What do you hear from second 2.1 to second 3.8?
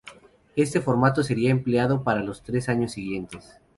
los tres años siguientes.